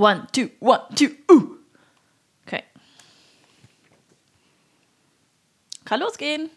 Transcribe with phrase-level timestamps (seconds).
[0.00, 1.42] One, two, one, two, uh.
[2.46, 2.64] Okay.
[5.84, 6.48] Kann losgehen.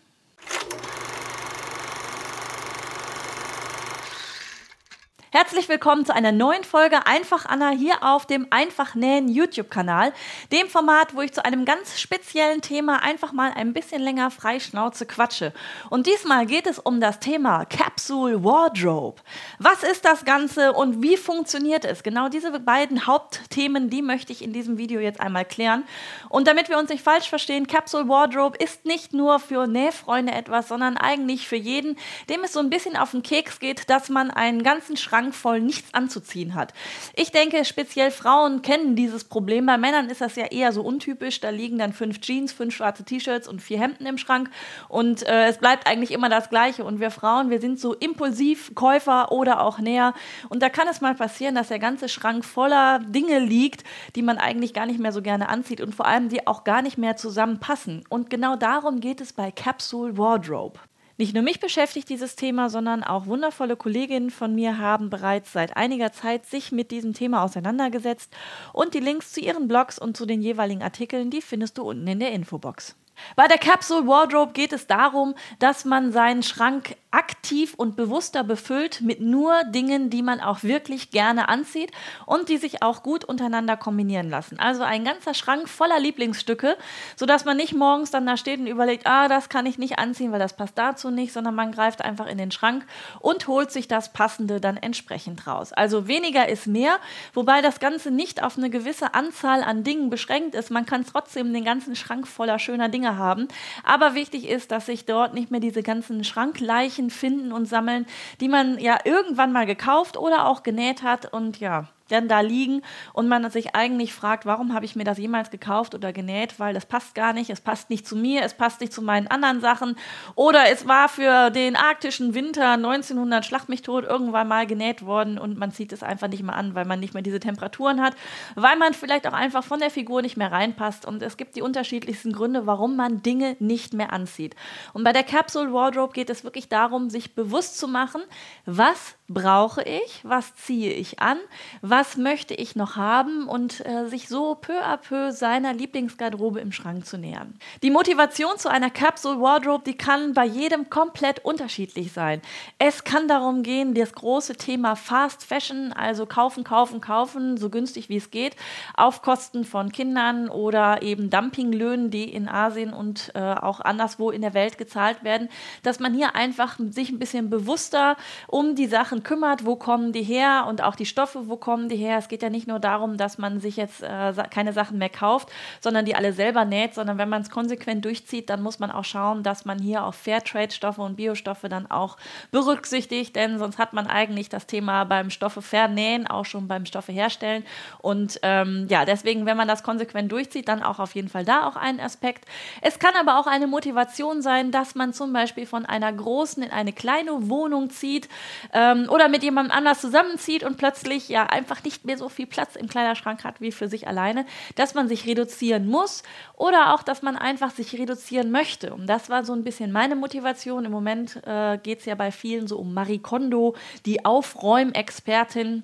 [5.35, 10.13] Herzlich willkommen zu einer neuen Folge Einfach Anna hier auf dem Einfach Nähen YouTube-Kanal.
[10.51, 15.07] Dem Format, wo ich zu einem ganz speziellen Thema einfach mal ein bisschen länger freischnauze
[15.07, 15.51] quatsche.
[15.89, 19.23] Und diesmal geht es um das Thema Capsule Wardrobe.
[19.57, 22.03] Was ist das Ganze und wie funktioniert es?
[22.03, 25.83] Genau diese beiden Hauptthemen, die möchte ich in diesem Video jetzt einmal klären.
[26.29, 30.67] Und damit wir uns nicht falsch verstehen, Capsule Wardrobe ist nicht nur für Nähfreunde etwas,
[30.67, 31.97] sondern eigentlich für jeden,
[32.29, 35.35] dem es so ein bisschen auf den Keks geht, dass man einen ganzen Schrank Schrank
[35.35, 36.73] voll nichts anzuziehen hat.
[37.15, 39.65] Ich denke, speziell Frauen kennen dieses Problem.
[39.65, 41.39] Bei Männern ist das ja eher so untypisch.
[41.39, 44.49] Da liegen dann fünf Jeans, fünf schwarze T-Shirts und vier Hemden im Schrank.
[44.89, 46.83] Und äh, es bleibt eigentlich immer das Gleiche.
[46.83, 50.13] Und wir Frauen, wir sind so impulsiv Käufer oder auch näher.
[50.49, 53.83] Und da kann es mal passieren, dass der ganze Schrank voller Dinge liegt,
[54.15, 56.81] die man eigentlich gar nicht mehr so gerne anzieht und vor allem die auch gar
[56.81, 58.03] nicht mehr zusammenpassen.
[58.09, 60.79] Und genau darum geht es bei Capsule Wardrobe.
[61.17, 65.77] Nicht nur mich beschäftigt dieses Thema, sondern auch wundervolle Kolleginnen von mir haben bereits seit
[65.77, 68.35] einiger Zeit sich mit diesem Thema auseinandergesetzt
[68.73, 72.07] und die Links zu ihren Blogs und zu den jeweiligen Artikeln, die findest du unten
[72.07, 72.95] in der Infobox.
[73.35, 79.01] Bei der Capsule Wardrobe geht es darum, dass man seinen Schrank aktiv und bewusster befüllt
[79.01, 81.91] mit nur Dingen, die man auch wirklich gerne anzieht
[82.25, 84.59] und die sich auch gut untereinander kombinieren lassen.
[84.59, 86.75] Also ein ganzer Schrank voller Lieblingsstücke,
[87.15, 90.31] sodass man nicht morgens dann da steht und überlegt, ah, das kann ich nicht anziehen,
[90.31, 92.83] weil das passt dazu nicht, sondern man greift einfach in den Schrank
[93.19, 95.71] und holt sich das Passende dann entsprechend raus.
[95.71, 96.97] Also weniger ist mehr,
[97.35, 100.71] wobei das Ganze nicht auf eine gewisse Anzahl an Dingen beschränkt ist.
[100.71, 103.47] Man kann trotzdem den ganzen Schrank voller schöner Dinge haben.
[103.83, 108.05] Aber wichtig ist, dass sich dort nicht mehr diese ganzen Schrankleichen finden und sammeln,
[108.39, 112.81] die man ja irgendwann mal gekauft oder auch genäht hat und ja, dann da liegen
[113.11, 116.73] und man sich eigentlich fragt, warum habe ich mir das jemals gekauft oder genäht, weil
[116.73, 119.59] das passt gar nicht, es passt nicht zu mir, es passt nicht zu meinen anderen
[119.59, 119.95] Sachen.
[120.35, 125.37] Oder es war für den arktischen Winter 1900 Schlag mich tot irgendwann mal genäht worden
[125.37, 128.15] und man zieht es einfach nicht mehr an, weil man nicht mehr diese Temperaturen hat,
[128.55, 131.05] weil man vielleicht auch einfach von der Figur nicht mehr reinpasst.
[131.05, 134.55] Und es gibt die unterschiedlichsten Gründe, warum man Dinge nicht mehr anzieht.
[134.93, 138.21] Und bei der Capsule Wardrobe geht es wirklich darum, sich bewusst zu machen,
[138.65, 141.37] was brauche ich, was ziehe ich an,
[141.81, 146.71] was möchte ich noch haben und äh, sich so peu à peu seiner Lieblingsgarderobe im
[146.71, 147.55] Schrank zu nähern.
[147.81, 152.41] Die Motivation zu einer Capsule Wardrobe, die kann bei jedem komplett unterschiedlich sein.
[152.77, 158.09] Es kann darum gehen, das große Thema Fast Fashion, also kaufen, kaufen, kaufen, so günstig
[158.09, 158.55] wie es geht,
[158.95, 164.41] auf Kosten von Kindern oder eben Dumpinglöhnen, die in Asien und äh, auch anderswo in
[164.41, 165.49] der Welt gezahlt werden,
[165.81, 168.15] dass man hier einfach sich ein bisschen bewusster
[168.47, 171.95] um die Sachen kümmert, wo kommen die her und auch die Stoffe, wo kommen die
[171.95, 172.17] her.
[172.17, 175.49] Es geht ja nicht nur darum, dass man sich jetzt äh, keine Sachen mehr kauft,
[175.81, 179.05] sondern die alle selber näht, sondern wenn man es konsequent durchzieht, dann muss man auch
[179.05, 182.17] schauen, dass man hier auch Fairtrade-Stoffe und Biostoffe dann auch
[182.51, 187.11] berücksichtigt, denn sonst hat man eigentlich das Thema beim Stoffe vernähen, auch schon beim Stoffe
[187.11, 187.63] herstellen.
[187.99, 191.67] Und ähm, ja, deswegen, wenn man das konsequent durchzieht, dann auch auf jeden Fall da
[191.67, 192.45] auch ein Aspekt.
[192.81, 196.71] Es kann aber auch eine Motivation sein, dass man zum Beispiel von einer großen in
[196.71, 198.29] eine kleine Wohnung zieht
[198.73, 202.75] ähm, oder mit jemandem anders zusammenzieht und plötzlich ja einfach nicht mehr so viel Platz
[202.75, 206.23] im Kleiderschrank hat wie für sich alleine, dass man sich reduzieren muss
[206.55, 208.93] oder auch, dass man einfach sich reduzieren möchte.
[208.93, 210.85] Und das war so ein bisschen meine Motivation.
[210.85, 213.75] Im Moment äh, geht es ja bei vielen so um Marie Kondo,
[214.05, 215.83] die Aufräumexpertin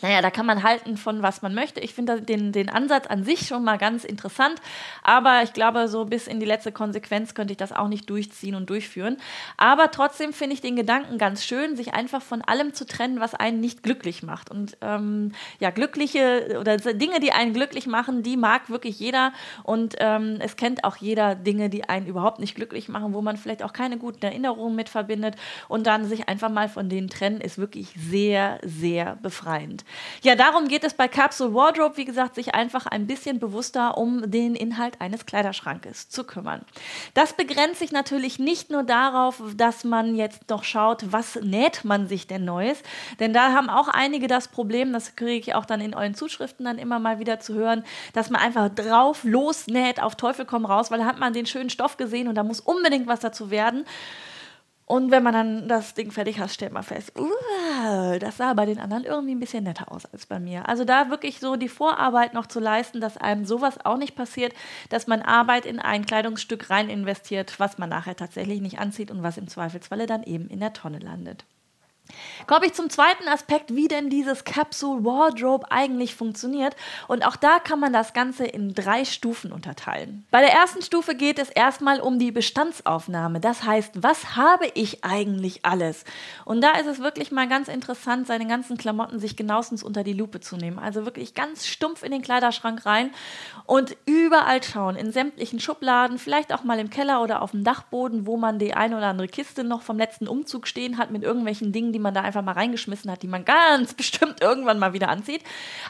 [0.00, 1.80] naja, da kann man halten von was man möchte.
[1.80, 4.60] Ich finde den, den Ansatz an sich schon mal ganz interessant,
[5.02, 8.54] aber ich glaube, so bis in die letzte Konsequenz könnte ich das auch nicht durchziehen
[8.54, 9.16] und durchführen.
[9.56, 13.34] Aber trotzdem finde ich den Gedanken ganz schön, sich einfach von allem zu trennen, was
[13.34, 14.50] einen nicht glücklich macht.
[14.50, 19.32] Und ähm, ja, glückliche oder Dinge, die einen glücklich machen, die mag wirklich jeder.
[19.62, 23.36] Und ähm, es kennt auch jeder Dinge, die einen überhaupt nicht glücklich machen, wo man
[23.36, 25.36] vielleicht auch keine guten Erinnerungen mit verbindet.
[25.68, 29.81] Und dann sich einfach mal von denen trennen, ist wirklich sehr, sehr befreiend.
[30.22, 34.30] Ja, darum geht es bei Capsule Wardrobe, wie gesagt, sich einfach ein bisschen bewusster um
[34.30, 36.62] den Inhalt eines Kleiderschrankes zu kümmern.
[37.14, 42.06] Das begrenzt sich natürlich nicht nur darauf, dass man jetzt noch schaut, was näht man
[42.06, 42.82] sich denn Neues,
[43.20, 46.64] denn da haben auch einige das Problem, das kriege ich auch dann in euren Zuschriften
[46.64, 50.90] dann immer mal wieder zu hören, dass man einfach drauf losnäht, auf Teufel komm raus,
[50.90, 53.84] weil da hat man den schönen Stoff gesehen und da muss unbedingt was dazu werden.
[54.92, 58.66] Und wenn man dann das Ding fertig hat, stellt man fest, uh, das sah bei
[58.66, 60.68] den anderen irgendwie ein bisschen netter aus als bei mir.
[60.68, 64.52] Also da wirklich so die Vorarbeit noch zu leisten, dass einem sowas auch nicht passiert,
[64.90, 69.22] dass man Arbeit in ein Kleidungsstück rein investiert, was man nachher tatsächlich nicht anzieht und
[69.22, 71.46] was im Zweifelsfalle dann eben in der Tonne landet.
[72.46, 76.76] Komme ich zum zweiten Aspekt, wie denn dieses Capsule Wardrobe eigentlich funktioniert.
[77.08, 80.24] Und auch da kann man das Ganze in drei Stufen unterteilen.
[80.30, 83.40] Bei der ersten Stufe geht es erstmal um die Bestandsaufnahme.
[83.40, 86.04] Das heißt, was habe ich eigentlich alles?
[86.44, 90.12] Und da ist es wirklich mal ganz interessant, seine ganzen Klamotten sich genauestens unter die
[90.12, 90.78] Lupe zu nehmen.
[90.78, 93.10] Also wirklich ganz stumpf in den Kleiderschrank rein
[93.66, 98.26] und überall schauen, in sämtlichen Schubladen, vielleicht auch mal im Keller oder auf dem Dachboden,
[98.26, 101.72] wo man die eine oder andere Kiste noch vom letzten Umzug stehen hat mit irgendwelchen
[101.72, 105.08] Dingen, die man da einfach mal reingeschmissen hat, die man ganz bestimmt irgendwann mal wieder
[105.08, 105.42] anzieht.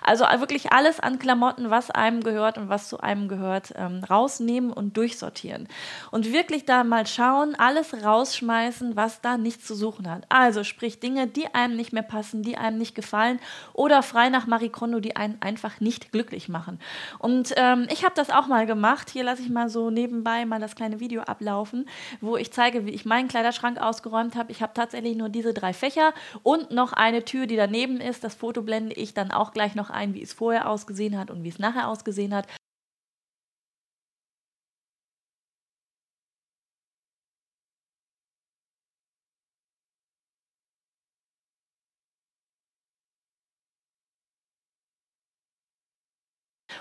[0.02, 4.72] Also wirklich alles an Klamotten, was einem gehört und was zu einem gehört, ähm, rausnehmen
[4.72, 5.68] und durchsortieren.
[6.10, 10.24] Und wirklich da mal schauen, alles rausschmeißen, was da nichts zu suchen hat.
[10.28, 13.40] Also sprich Dinge, die einem nicht mehr passen, die einem nicht gefallen
[13.72, 16.80] oder frei nach Marie Kondo, die einen einfach nicht glücklich machen.
[17.18, 19.10] Und ähm, ich habe das auch mal gemacht.
[19.10, 21.88] Hier lasse ich mal so nebenbei mal das kleine Video ablaufen,
[22.20, 24.50] wo ich zeige, wie ich meinen Kleiderschrank ausgeräumt habe.
[24.50, 26.01] Ich habe tatsächlich nur diese drei Fächer
[26.42, 28.24] und noch eine Tür, die daneben ist.
[28.24, 31.44] Das Foto blende ich dann auch gleich noch ein, wie es vorher ausgesehen hat und
[31.44, 32.46] wie es nachher ausgesehen hat.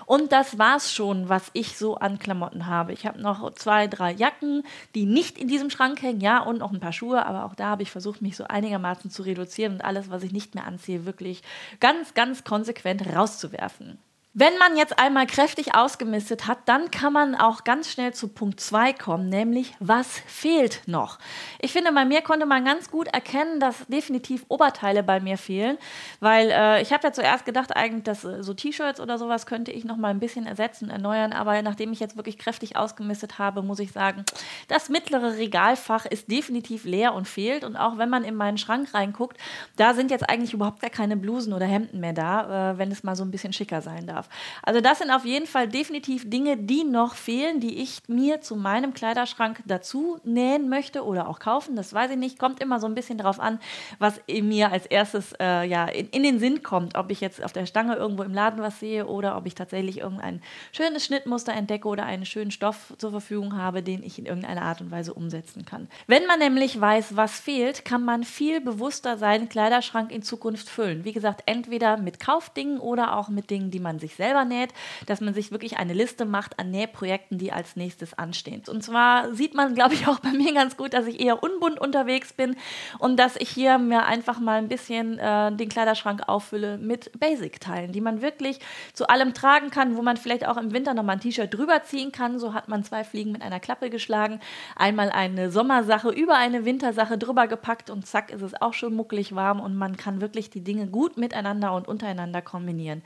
[0.06, 2.92] Und das war's schon, was ich so an Klamotten habe.
[2.92, 4.64] Ich habe noch zwei, drei Jacken,
[4.94, 7.66] die nicht in diesem Schrank hängen, ja, und noch ein paar Schuhe, aber auch da
[7.66, 11.04] habe ich versucht, mich so einigermaßen zu reduzieren und alles, was ich nicht mehr anziehe,
[11.04, 11.42] wirklich
[11.80, 13.98] ganz, ganz konsequent rauszuwerfen.
[14.34, 18.60] Wenn man jetzt einmal kräftig ausgemistet hat, dann kann man auch ganz schnell zu Punkt
[18.60, 21.18] 2 kommen, nämlich was fehlt noch.
[21.60, 25.76] Ich finde, bei mir konnte man ganz gut erkennen, dass definitiv Oberteile bei mir fehlen,
[26.20, 29.70] weil äh, ich habe ja zuerst gedacht, eigentlich, dass äh, so T-Shirts oder sowas könnte
[29.70, 33.60] ich noch mal ein bisschen ersetzen, erneuern, aber nachdem ich jetzt wirklich kräftig ausgemistet habe,
[33.60, 34.24] muss ich sagen,
[34.66, 37.64] das mittlere Regalfach ist definitiv leer und fehlt.
[37.64, 39.36] Und auch wenn man in meinen Schrank reinguckt,
[39.76, 43.02] da sind jetzt eigentlich überhaupt gar keine Blusen oder Hemden mehr da, äh, wenn es
[43.02, 44.28] mal so ein bisschen schicker sein darf darf.
[44.62, 48.56] Also das sind auf jeden Fall definitiv Dinge, die noch fehlen, die ich mir zu
[48.56, 51.76] meinem Kleiderschrank dazu nähen möchte oder auch kaufen.
[51.76, 52.38] Das weiß ich nicht.
[52.38, 53.58] Kommt immer so ein bisschen darauf an,
[53.98, 56.96] was mir als erstes äh, ja, in, in, den Sinn kommt.
[56.96, 59.98] Ob ich jetzt auf der Stange irgendwo im Laden was sehe oder ob ich tatsächlich
[59.98, 60.42] irgendein
[60.72, 64.80] schönes Schnittmuster entdecke oder einen schönen Stoff zur Verfügung habe, den ich in irgendeiner Art
[64.80, 65.88] und Weise umsetzen kann.
[66.06, 71.04] Wenn man nämlich weiß, was fehlt, kann man viel bewusster seinen Kleiderschrank in Zukunft füllen.
[71.04, 74.70] Wie gesagt, entweder mit Kaufdingen oder auch mit Dingen, die man sich sich selber näht,
[75.06, 78.62] dass man sich wirklich eine Liste macht an Nähprojekten, die als nächstes anstehen.
[78.68, 81.80] Und zwar sieht man, glaube ich, auch bei mir ganz gut, dass ich eher unbunt
[81.80, 82.56] unterwegs bin
[82.98, 87.92] und dass ich hier mir einfach mal ein bisschen äh, den Kleiderschrank auffülle mit Basic-Teilen,
[87.92, 88.60] die man wirklich
[88.92, 92.12] zu allem tragen kann, wo man vielleicht auch im Winter nochmal ein T-Shirt drüber ziehen
[92.12, 92.38] kann.
[92.38, 94.40] So hat man zwei Fliegen mit einer Klappe geschlagen.
[94.76, 99.34] Einmal eine Sommersache über eine Wintersache drüber gepackt und zack ist es auch schon muckelig
[99.34, 103.02] warm und man kann wirklich die Dinge gut miteinander und untereinander kombinieren.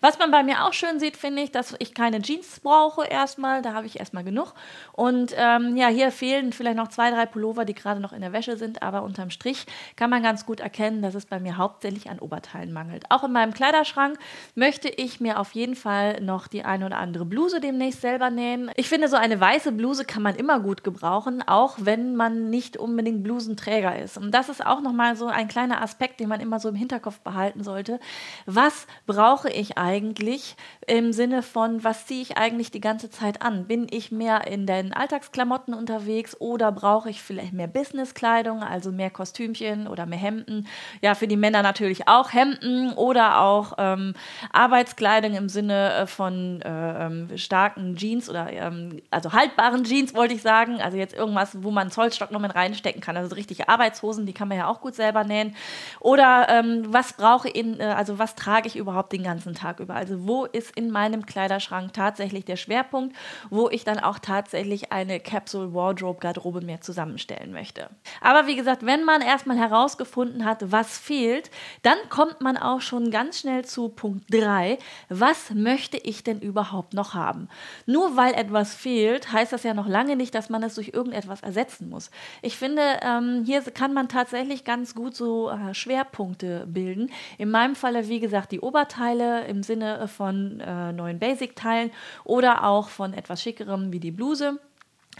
[0.00, 3.06] Was man bei mir mir auch schön sieht, finde ich, dass ich keine Jeans brauche
[3.06, 3.62] erstmal.
[3.62, 4.54] Da habe ich erstmal genug.
[4.92, 8.32] Und ähm, ja, hier fehlen vielleicht noch zwei, drei Pullover, die gerade noch in der
[8.32, 8.82] Wäsche sind.
[8.82, 9.66] Aber unterm Strich
[9.96, 13.04] kann man ganz gut erkennen, dass es bei mir hauptsächlich an Oberteilen mangelt.
[13.10, 14.18] Auch in meinem Kleiderschrank
[14.54, 18.72] möchte ich mir auf jeden Fall noch die eine oder andere Bluse demnächst selber nähen.
[18.74, 22.76] Ich finde, so eine weiße Bluse kann man immer gut gebrauchen, auch wenn man nicht
[22.76, 24.18] unbedingt Blusenträger ist.
[24.18, 27.20] Und das ist auch nochmal so ein kleiner Aspekt, den man immer so im Hinterkopf
[27.20, 28.00] behalten sollte.
[28.46, 30.39] Was brauche ich eigentlich?
[30.40, 30.56] Ich
[30.86, 33.66] im Sinne von, was ziehe ich eigentlich die ganze Zeit an?
[33.66, 39.10] Bin ich mehr in den Alltagsklamotten unterwegs oder brauche ich vielleicht mehr Businesskleidung, also mehr
[39.10, 40.66] Kostümchen oder mehr Hemden?
[41.00, 44.14] Ja, für die Männer natürlich auch Hemden oder auch ähm,
[44.52, 50.34] Arbeitskleidung im Sinne äh, von äh, ähm, starken Jeans oder ähm, also haltbaren Jeans, wollte
[50.34, 50.80] ich sagen.
[50.80, 53.16] Also jetzt irgendwas, wo man Zollstock noch mit reinstecken kann.
[53.16, 55.54] Also so richtige Arbeitshosen, die kann man ja auch gut selber nähen.
[56.00, 59.94] Oder ähm, was brauche ich, äh, also was trage ich überhaupt den ganzen Tag über?
[59.94, 63.16] Also wo ist in meinem Kleiderschrank tatsächlich der Schwerpunkt,
[63.50, 67.90] wo ich dann auch tatsächlich eine Capsule Wardrobe Garderobe mehr zusammenstellen möchte.
[68.20, 71.50] Aber wie gesagt, wenn man erstmal herausgefunden hat, was fehlt,
[71.82, 74.78] dann kommt man auch schon ganz schnell zu Punkt 3.
[75.08, 77.48] Was möchte ich denn überhaupt noch haben?
[77.86, 81.42] Nur weil etwas fehlt, heißt das ja noch lange nicht, dass man es durch irgendetwas
[81.42, 82.12] ersetzen muss.
[82.40, 87.10] Ich finde, ähm, hier kann man tatsächlich ganz gut so äh, Schwerpunkte bilden.
[87.36, 91.92] In meinem Falle, wie gesagt, die Oberteile im Sinne von äh, neuen Basic-Teilen
[92.24, 94.60] oder auch von etwas schickerem wie die Bluse.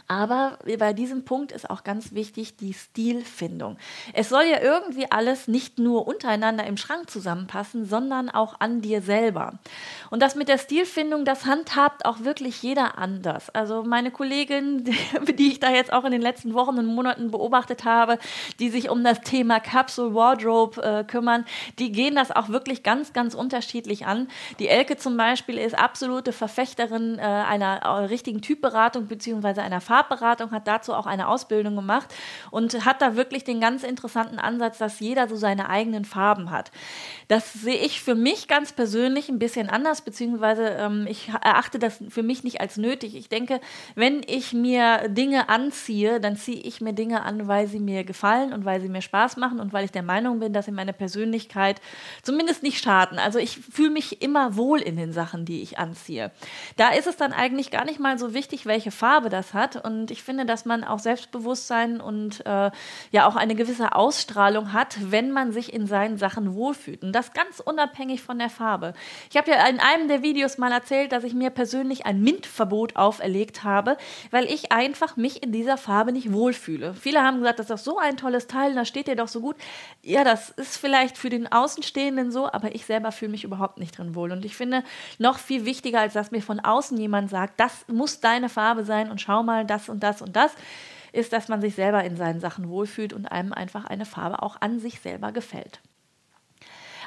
[0.07, 3.77] Aber bei diesem Punkt ist auch ganz wichtig die Stilfindung.
[4.13, 9.03] Es soll ja irgendwie alles nicht nur untereinander im Schrank zusammenpassen, sondern auch an dir
[9.03, 9.59] selber.
[10.11, 13.51] Und das mit der Stilfindung, das handhabt auch wirklich jeder anders.
[13.51, 14.85] Also meine Kollegin,
[15.39, 18.19] die, ich da jetzt auch in den letzten Wochen und Monaten beobachtet habe,
[18.59, 21.45] die sich um das Thema Capsule Wardrobe äh, kümmern,
[21.79, 24.29] die gehen das auch wirklich ganz, ganz unterschiedlich an.
[24.59, 29.61] Die Elke zum Beispiel ist absolute Verfechterin äh, einer äh, richtigen Typberatung bzw.
[29.61, 32.15] einer Farbberatung, hat dazu auch eine Ausbildung gemacht
[32.51, 36.71] und hat da wirklich den ganz interessanten Ansatz, dass jeder so seine eigenen Farben hat.
[37.29, 42.03] Das sehe ich für mich ganz persönlich ein bisschen anders, beziehungsweise ähm, ich erachte das
[42.09, 43.15] für mich nicht als nötig.
[43.15, 43.61] Ich denke,
[43.95, 48.53] wenn ich mir Dinge anziehe, dann ziehe ich mir Dinge an, weil sie mir gefallen
[48.53, 50.93] und weil sie mir Spaß machen und weil ich der Meinung bin, dass sie meine
[50.93, 51.81] Persönlichkeit
[52.23, 53.19] zumindest nicht schaden.
[53.19, 56.31] Also ich fühle mich immer wohl in den Sachen, die ich anziehe.
[56.77, 59.70] Da ist es dann eigentlich gar nicht mal so wichtig, welche Farbe das hat.
[59.77, 62.71] Und ich finde, dass man auch Selbstbewusstsein und äh,
[63.11, 67.03] ja auch eine gewisse Ausstrahlung hat, wenn man sich in seinen Sachen wohlfühlt.
[67.03, 68.95] Und das ganz unabhängig von der Farbe.
[69.31, 72.97] Ich habe ja in einem der Videos mal erzählt, dass ich mir persönlich ein Mintverbot
[72.97, 73.97] auferlegt habe,
[74.31, 76.95] weil ich einfach mich in dieser Farbe nicht wohlfühle.
[76.95, 79.41] Viele haben gesagt, das ist doch so ein tolles Teil, da steht dir doch so
[79.41, 79.57] gut.
[80.03, 83.97] Ja, das ist vielleicht für den Außenstehenden so, aber ich selber fühle mich überhaupt nicht
[83.99, 84.33] drin wohl.
[84.33, 84.83] Und ich finde,
[85.19, 89.11] noch viel wichtiger, als dass mir von außen jemand sagt, das muss deine Farbe sein
[89.11, 90.53] und schau mal, das und das und das,
[91.13, 94.57] ist, dass man sich selber in seinen Sachen wohlfühlt und einem einfach eine Farbe auch
[94.61, 95.81] an sich selber gefällt.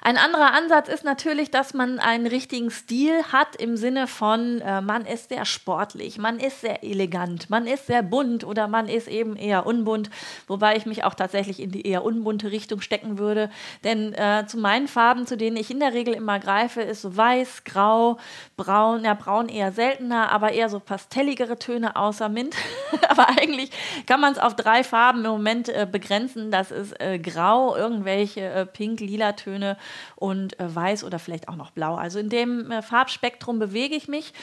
[0.06, 4.82] Ein anderer Ansatz ist natürlich, dass man einen richtigen Stil hat im Sinne von, äh,
[4.82, 9.08] man ist sehr sportlich, man ist sehr elegant, man ist sehr bunt oder man ist
[9.08, 10.10] eben eher unbunt,
[10.48, 13.50] wobei ich mich auch tatsächlich in die eher unbunte Richtung stecken würde.
[13.86, 17.16] Denn äh, zu meinen Farben, zu denen ich in der Regel immer greife, ist so
[17.16, 18.18] weiß, grau,
[18.58, 22.58] braun, ja braun eher seltener, aber eher so pastelligere Töne außer Mint.
[23.08, 23.72] aber eigentlich
[24.06, 26.52] kann man es auf drei Farben im Moment äh, begrenzen.
[26.52, 29.78] Das ist äh, grau, irgendwelche äh, pink-lila Töne
[30.16, 31.96] und äh, weiß oder vielleicht auch noch blau.
[31.96, 34.34] Also in dem äh, Farbspektrum bewege ich mich.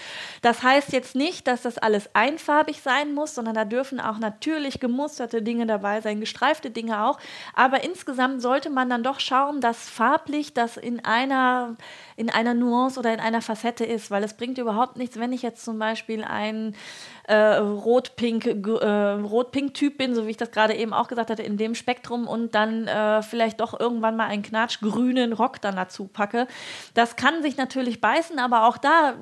[0.42, 4.80] Das heißt jetzt nicht, dass das alles einfarbig sein muss, sondern da dürfen auch natürlich
[4.80, 7.18] gemusterte Dinge dabei sein, gestreifte Dinge auch.
[7.54, 11.76] Aber insgesamt sollte man dann doch schauen, dass farblich das in einer,
[12.16, 15.42] in einer Nuance oder in einer Facette ist, weil es bringt überhaupt nichts, wenn ich
[15.42, 16.74] jetzt zum Beispiel ein
[17.30, 21.56] äh, Rot-Pink-Typ äh, Rot bin, so wie ich das gerade eben auch gesagt hatte, in
[21.56, 26.46] dem Spektrum und dann äh, vielleicht doch irgendwann mal einen knatschgrünen Rock dann dazu packe.
[26.94, 29.14] Das kann sich natürlich beißen, aber auch da,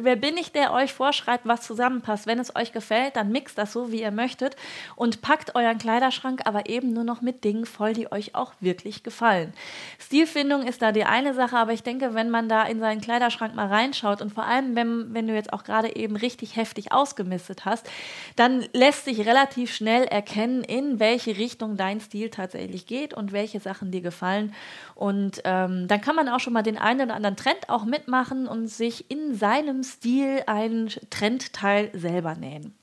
[0.00, 2.26] wer bin ich, der euch vorschreibt, was zusammenpasst?
[2.26, 4.56] Wenn es euch gefällt, dann mixt das so, wie ihr möchtet
[4.96, 9.02] und packt euren Kleiderschrank aber eben nur noch mit Dingen voll, die euch auch wirklich
[9.02, 9.52] gefallen.
[9.98, 13.54] Stilfindung ist da die eine Sache, aber ich denke, wenn man da in seinen Kleiderschrank
[13.54, 17.64] mal reinschaut und vor allem, wenn, wenn du jetzt auch gerade eben richtig heftig ausgemistet
[17.64, 17.88] hast,
[18.36, 23.60] dann lässt sich relativ schnell erkennen, in welche Richtung dein Stil tatsächlich geht und welche
[23.60, 24.54] Sachen dir gefallen.
[24.94, 28.46] Und ähm, dann kann man auch schon mal den einen oder anderen Trend auch mitmachen
[28.46, 32.74] und sich in seinem Stil ein Trendteil selber nähen.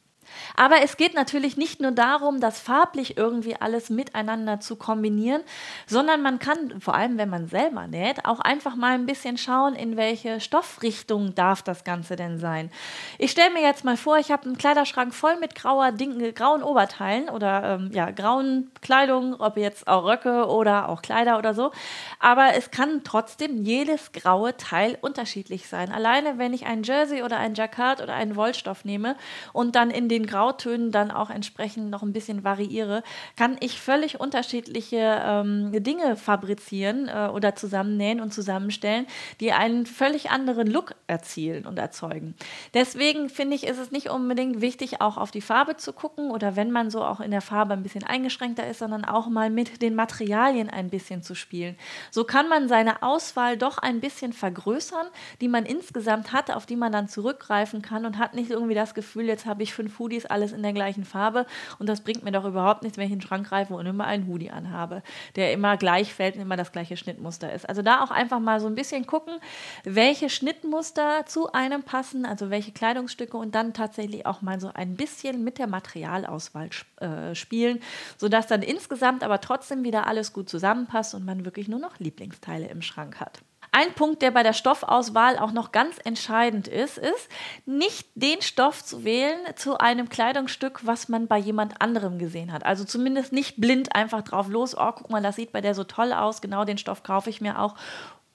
[0.55, 5.41] Aber es geht natürlich nicht nur darum, das farblich irgendwie alles miteinander zu kombinieren,
[5.88, 9.75] sondern man kann, vor allem wenn man selber näht, auch einfach mal ein bisschen schauen,
[9.75, 12.71] in welche Stoffrichtung darf das Ganze denn sein.
[13.17, 16.63] Ich stelle mir jetzt mal vor, ich habe einen Kleiderschrank voll mit grauer Ding, grauen
[16.63, 21.71] Oberteilen oder ähm, ja, grauen Kleidung, ob jetzt auch Röcke oder auch Kleider oder so.
[22.19, 25.91] Aber es kann trotzdem jedes graue Teil unterschiedlich sein.
[25.91, 29.15] Alleine wenn ich ein Jersey oder ein Jacquard oder einen Wollstoff nehme
[29.53, 33.04] und dann in den den Grautönen dann auch entsprechend noch ein bisschen variiere,
[33.36, 39.08] kann ich völlig unterschiedliche ähm, Dinge fabrizieren äh, oder zusammennähen und zusammenstellen,
[39.40, 42.36] die einen völlig anderen Look erzielen und erzeugen.
[42.74, 46.56] Deswegen finde ich, ist es nicht unbedingt wichtig, auch auf die Farbe zu gucken oder
[46.56, 49.82] wenn man so auch in der Farbe ein bisschen eingeschränkter ist, sondern auch mal mit
[49.82, 51.75] den Materialien ein bisschen zu spielen.
[52.12, 55.08] So kann man seine Auswahl doch ein bisschen vergrößern,
[55.40, 58.94] die man insgesamt hat, auf die man dann zurückgreifen kann und hat nicht irgendwie das
[58.94, 61.46] Gefühl, jetzt habe ich fünf Hoodies Hoodies alles in der gleichen Farbe
[61.80, 64.06] und das bringt mir doch überhaupt nichts, wenn ich in den Schrank greife und immer
[64.06, 65.01] einen Hoodie anhabe,
[65.36, 67.68] der immer gleich fällt und immer das gleiche Schnittmuster ist.
[67.68, 69.36] Also da auch einfach mal so ein bisschen gucken,
[69.84, 74.96] welche Schnittmuster zu einem passen, also welche Kleidungsstücke und dann tatsächlich auch mal so ein
[74.96, 77.80] bisschen mit der Materialauswahl äh, spielen,
[78.18, 82.68] sodass dann insgesamt aber trotzdem wieder alles gut zusammenpasst und man wirklich nur noch Lieblingsteile
[82.68, 83.41] im Schrank hat.
[83.74, 87.30] Ein Punkt, der bei der Stoffauswahl auch noch ganz entscheidend ist, ist,
[87.66, 92.66] nicht den Stoff zu wählen zu einem Kleidungsstück, was man bei jemand anderem gesehen hat.
[92.66, 95.86] Also zumindest nicht blind einfach drauf los, oh, guck mal, das sieht bei der so
[95.86, 97.75] toll aus, genau den Stoff kaufe ich mir auch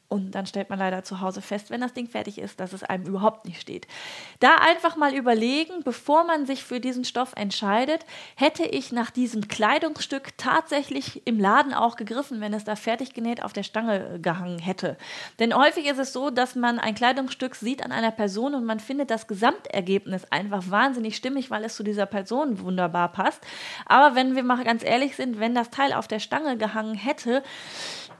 [0.08, 2.84] Und dann stellt man leider zu Hause fest, wenn das Ding fertig ist, dass es
[2.84, 3.88] einem überhaupt nicht steht.
[4.38, 9.48] Da einfach mal überlegen, bevor man sich für diesen Stoff entscheidet, hätte ich nach diesem
[9.48, 14.60] Kleidungsstück tatsächlich im Laden auch gegriffen, wenn es da fertig genäht auf der Stange gehangen
[14.60, 14.96] hätte.
[15.40, 18.78] Denn häufig ist es so, dass man ein Kleidungsstück sieht an einer Person und man
[18.78, 23.42] findet das Gesamtergebnis einfach wahnsinnig stimmig, weil es zu dieser Person wunderbar passt.
[23.86, 27.42] Aber wenn wir mal ganz ehrlich sind, wenn das Teil auf der Stange gehangen hätte,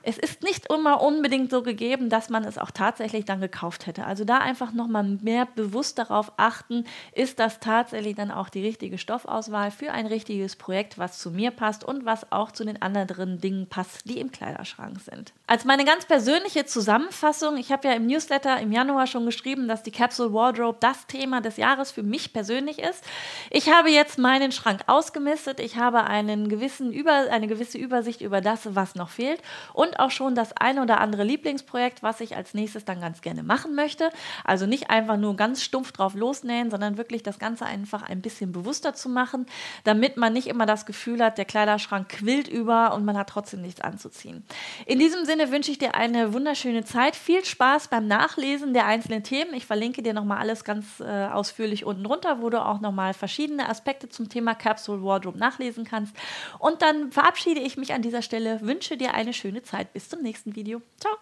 [0.07, 4.05] es ist nicht immer unbedingt so gegeben, dass man es auch tatsächlich dann gekauft hätte.
[4.05, 8.99] Also da einfach nochmal mehr bewusst darauf achten, ist das tatsächlich dann auch die richtige
[8.99, 13.41] Stoffauswahl für ein richtiges Projekt, was zu mir passt und was auch zu den anderen
[13.41, 15.33] Dingen passt, die im Kleiderschrank sind.
[15.49, 19.83] Als meine ganz persönliche Zusammenfassung, ich habe ja im Newsletter im Januar schon geschrieben, dass
[19.83, 23.03] die Capsule Wardrobe das Thema des Jahres für mich persönlich ist.
[23.51, 28.41] Ich habe jetzt meinen Schrank ausgemistet, ich habe einen gewissen über, eine gewisse Übersicht über
[28.41, 32.55] das, was noch fehlt und auch schon das ein oder andere Lieblingsprojekt, was ich als
[32.55, 34.11] nächstes dann ganz gerne machen möchte.
[34.45, 38.53] Also nicht einfach nur ganz stumpf drauf losnähen, sondern wirklich das Ganze einfach ein bisschen
[38.53, 39.47] bewusster zu machen,
[39.85, 43.62] damit man nicht immer das Gefühl hat, der Kleiderschrank quillt über und man hat trotzdem
[43.62, 44.45] nichts anzuziehen.
[44.87, 47.17] In diesem Sinne wünsche ich dir eine wunderschöne Zeit.
[47.17, 49.55] Viel Spaß beim Nachlesen der einzelnen Themen.
[49.55, 53.69] Ich verlinke dir nochmal alles ganz äh, ausführlich unten drunter, wo du auch nochmal verschiedene
[53.69, 56.15] Aspekte zum Thema Capsule Wardrobe nachlesen kannst.
[56.59, 59.93] Und dann verabschiede ich mich an dieser Stelle, wünsche dir eine schöne Zeit.
[59.93, 60.83] Bis zum nächsten Video.
[60.99, 61.16] Ciao.